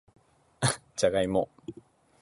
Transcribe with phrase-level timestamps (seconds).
[0.95, 1.47] じゃがいも